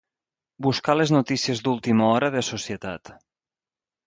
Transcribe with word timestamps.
Buscar 0.67 0.95
les 0.95 1.13
notícies 1.15 1.61
d'última 1.67 2.09
hora 2.15 2.31
de 2.37 2.43
societat. 2.49 3.15